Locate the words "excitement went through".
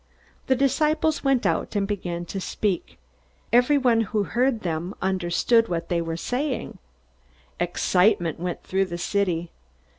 7.59-8.85